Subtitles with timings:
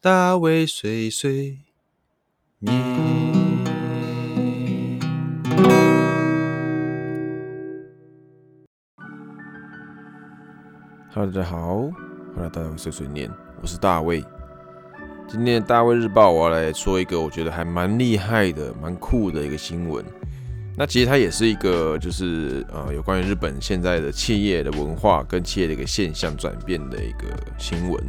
[0.00, 1.58] 大卫碎碎
[2.60, 2.72] 念。
[11.12, 13.28] Hello，大家好，欢迎来到大卫碎碎念，
[13.60, 14.22] 我是大卫。
[15.26, 20.04] 今天的大卫日报，我要来说一个我觉得还蛮厉害的、蛮酷的一个新闻。
[20.76, 28.00] 那其实它也是一个，就是呃，有关于日本现在的企业的文化跟企业的一个现象转变的一个新闻。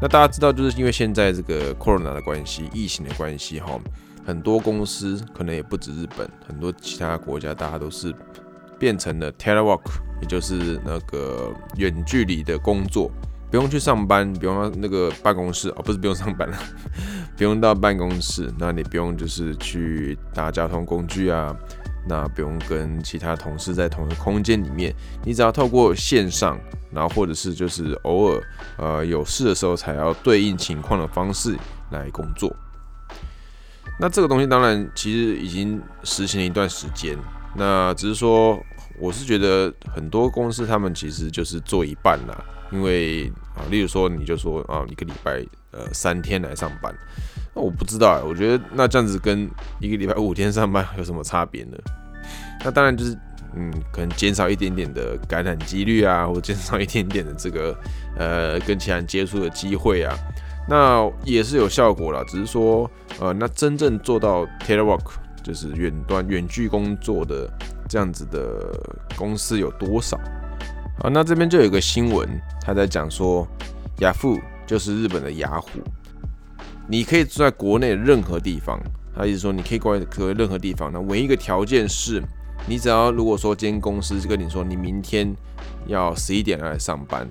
[0.00, 3.80] 那大家知道，就是因为现在这个 corona 的关系，疫情的关系，哈，
[4.26, 8.14] 很多公司可能也不止日本，很多其他国家，大家都是
[8.78, 9.80] 变成了 telework，
[10.20, 13.10] 也就是那个远距离的工作，
[13.50, 16.58] 不用去上班，不用那个办公室，哦，不是不用上班了，
[17.34, 21.56] 不用到办公室，那你不用就是去搭交通工具啊。
[22.08, 26.58] 那不用跟其他同事在同一个空间里面，你只要透过线上，
[26.92, 28.42] 然后或者是就是偶尔
[28.78, 31.56] 呃有事的时候才要对应情况的方式
[31.90, 32.54] 来工作。
[33.98, 37.18] 那这个东西当然其实已经实行了一段时间，
[37.56, 38.62] 那只是说
[38.98, 46.94] 我是觉得很多公司他们其实就是做一半啦，因为啊，例如说你就说啊一个礼拜呃三天来上班。
[47.56, 51.78] 那我不知道哎，我觉得那这样子跟一个礼拜五天上班有什么差别呢？
[52.62, 53.18] 那当然就是，
[53.54, 57.74] 嗯，可能减少一点点的感染几率啊，或减少一点点的这个
[58.18, 60.14] 呃跟其他人接触的机会啊，
[60.68, 62.22] 那也是有效果了。
[62.26, 67.48] 只是说，呃，那真正做到 telework 就是远端远距工作的
[67.88, 68.78] 这样子的
[69.16, 70.18] 公司有多少？
[70.98, 72.28] 啊，那这边就有个新闻，
[72.60, 73.48] 他在讲说，
[74.00, 75.68] 雅虎就是日本的雅虎。
[76.88, 78.80] 你可以住在国内任何地方，
[79.14, 80.92] 他意思说你可以过来可任何地方。
[80.92, 82.22] 那唯一一个条件是，
[82.68, 85.34] 你只要如果说今天公司跟你说你明天
[85.86, 87.28] 要十一点来上班，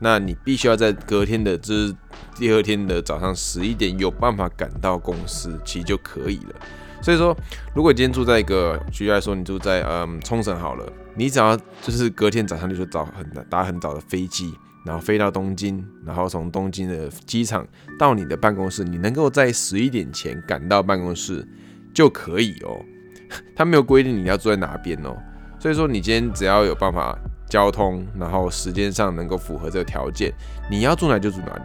[0.00, 1.94] 那你必须要在隔天的就是
[2.36, 6.54] 第二天的早上十一点有办法赶到公司，其实就可以了。
[7.00, 7.36] 所以说，
[7.74, 14.54] 如果今天住在一个，举例来说，你住在嗯冲绳好了，你只要就是隔天早上就早很打很早的飞机。
[14.86, 17.66] 然后飞到东京，然后从东京的机场
[17.98, 21.46] 到你的办公室，你能够在十一点前赶到办公室
[21.92, 22.80] 就可以哦。
[23.54, 25.14] 他没有规定你要住在哪边哦，
[25.58, 30.32] 所以说你今天只要有办法交通，然后时间上能够符合这个条件，
[30.70, 31.62] 你要住哪就住哪里，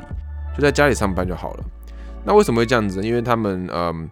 [0.57, 1.63] 就在家里上班就好了。
[2.25, 3.01] 那为什么会这样子？
[3.01, 4.09] 因为他们嗯，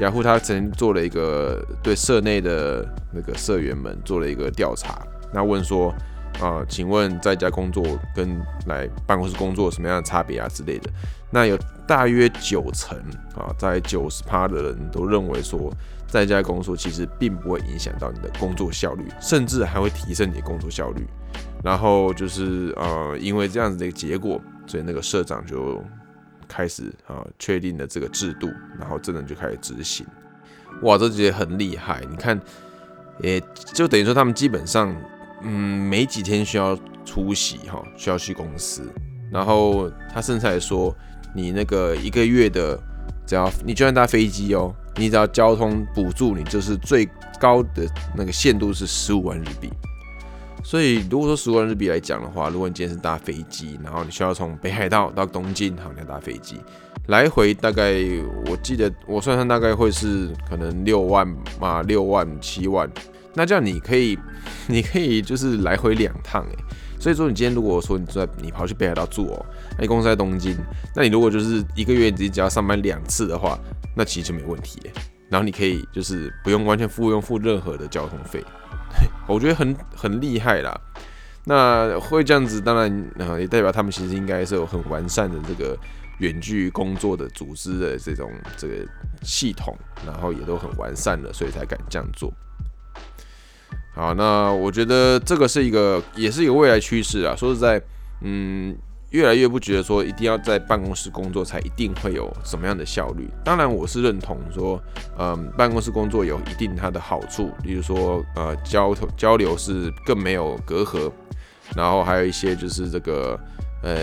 [0.00, 5.00] 雅虎他曾经做了一个对社内的那个社员们做了一个调查，
[5.32, 5.94] 那问说。
[6.38, 10.90] 啊，请问在家工作跟来办公室工作有什么样的差别啊之类的？
[11.30, 12.96] 那有大约九成
[13.36, 15.70] 啊，在九十趴的人都认为说，
[16.06, 21.06] 在家工作其实并不会影响到你的工作效率，甚至还会提升你的工作效率。
[21.62, 25.84] 然后就是呃，因为这样子的一个结果，所以那个社长就
[26.48, 28.48] 开始啊，确定了这个制度，
[28.78, 30.06] 然后真的就开始执行。
[30.82, 32.02] 哇，这节很厉害！
[32.08, 32.40] 你看，
[33.20, 33.38] 也，
[33.74, 34.96] 就等于说他们基本上。
[35.42, 35.50] 嗯，
[35.88, 38.82] 没几天需要出席哈，需要去公司。
[39.30, 40.94] 然后他甚至还说，
[41.34, 42.78] 你那个一个月的，
[43.26, 47.08] 只要你就算搭飞机哦，你只要交通补助，你就是最
[47.38, 47.86] 高的
[48.16, 49.70] 那个限度是十五万日币。
[50.62, 56.56] 所以如果说十五万日币来讲的话，如果你今天是搭飞机，然后你需要从北海道到东京，好，你要搭飞机
[57.06, 57.94] 来回，大概
[58.46, 61.26] 我记得我算算大概会是可能六万
[61.60, 62.90] 嘛，六万七万。
[63.34, 64.18] 那这样你可以，
[64.68, 66.56] 你可以就是来回两趟诶。
[66.98, 69.46] 所以说你今天如果说你在你跑去北海道住哦，
[69.78, 70.54] 那你公司在东京，
[70.94, 73.58] 那你如果就是一个月你只要上班两次的话，
[73.96, 74.78] 那其实就没问题。
[75.30, 78.44] 然后你可以就是不用完全付用付任何的交通费，
[79.26, 80.78] 我觉得很很厉害啦。
[81.44, 85.78] 那会这样子，当然啊也代表他们其实应该是有很完善的这个
[86.18, 88.74] 远距工作的组织的这种这个
[89.22, 89.74] 系统，
[90.04, 92.30] 然后也都很完善了，所以才敢这样做。
[93.92, 97.34] 好，那我觉得这个是一个，也是一个未来趋势啊。
[97.36, 97.82] 说实在，
[98.20, 98.74] 嗯，
[99.10, 103.28] 越来越不觉得说一定要在办公室工作才一定会有什么样的效率。
[103.44, 104.80] 当然，我是认同说，
[105.18, 111.10] 嗯，办公室工作有一定它的好处，比如说，呃，交交流是更没有隔阂，
[111.74, 113.38] 然后还有一些就是这个，
[113.82, 113.98] 呃，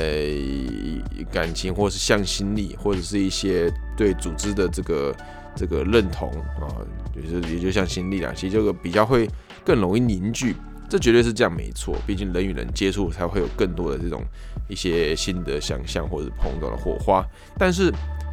[1.31, 5.15] 感情或是向心力，或者是一些对组织的这个
[5.57, 6.29] 这个认同
[6.61, 6.69] 啊，
[7.13, 9.27] 就是也就像心力啊，其实这个比较会。
[9.65, 10.55] 更容易凝聚，
[10.87, 11.97] 这绝对是这样没错。
[12.07, 14.23] 毕竟人与人接触才会有更多的这种
[14.69, 17.21] 一些新的想象或者碰撞的火花。
[17.57, 17.91] 但是，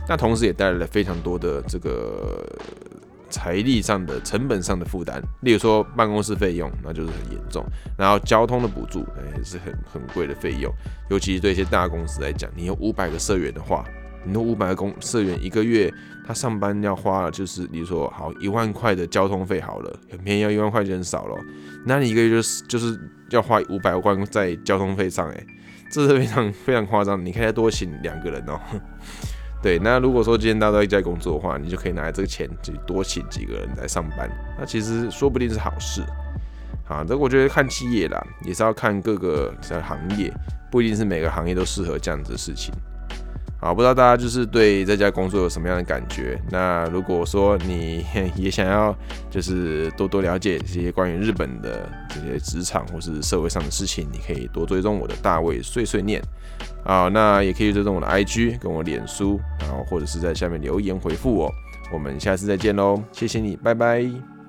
[0.09, 2.47] 那同时也带来了非常多的这个
[3.31, 5.21] 财力上的成本上的负担。
[5.41, 7.65] 例如说办公室费用，那就是很严重。
[7.99, 9.00] 然后交通的补助，
[9.37, 10.73] 也是很很贵的费用。
[11.11, 13.85] 尤其是对一些大公司来讲，你有五百个社员的话，
[14.25, 15.93] 你那五百个公社员一个月
[16.26, 21.37] 他上班要花，就是你说好一万块的交通费好了，很便宜，要一万块就很少了。
[21.87, 22.99] 那你一个月就是就是
[23.31, 25.47] 要花五百万在交通费上，诶，
[25.91, 27.23] 这是非常非常夸张。
[27.25, 28.59] 你可以再多请两个人哦。
[29.62, 36.03] 对，那如果说今天大家都在工作的话，你就可以拿这个钱去多请几个人来上班，那其实说不定是好事。
[36.87, 40.31] 好，这我觉得看企业啦，也是要看各个在行业，
[40.71, 42.75] 不一定是每个行业都适合这样子的事情。
[43.64, 46.38] 好，不知道大家就是对这家工作有什么样的感觉？
[46.50, 48.05] 那如果说你
[48.37, 48.94] 也想要
[49.31, 56.22] 就是多多了解这些关于日本的这些职场或是社会上的事情，你可以多追踪我的大卫碎碎念。
[56.84, 61.50] 好，那也可以追踪我的 IG 跟我脸书，然后或者是在下面留言回复我。
[61.90, 64.44] 我们下次再见喽，谢谢你，拜拜。